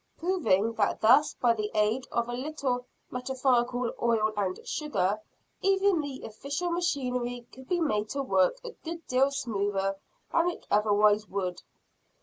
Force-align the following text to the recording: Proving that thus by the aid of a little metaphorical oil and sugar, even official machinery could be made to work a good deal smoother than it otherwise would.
Proving 0.17 0.73
that 0.79 0.99
thus 0.99 1.35
by 1.35 1.53
the 1.53 1.69
aid 1.75 2.07
of 2.11 2.27
a 2.27 2.33
little 2.33 2.87
metaphorical 3.11 3.91
oil 4.01 4.33
and 4.35 4.59
sugar, 4.67 5.19
even 5.61 6.01
official 6.25 6.71
machinery 6.71 7.45
could 7.51 7.69
be 7.69 7.79
made 7.79 8.09
to 8.09 8.23
work 8.23 8.57
a 8.63 8.71
good 8.83 9.05
deal 9.05 9.29
smoother 9.29 9.95
than 10.33 10.49
it 10.49 10.65
otherwise 10.71 11.27
would. 11.27 11.61